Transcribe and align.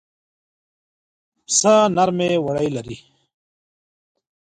پسه 1.45 1.73
نرمې 1.95 2.31
وړۍ 2.45 2.69
لري. 2.75 2.97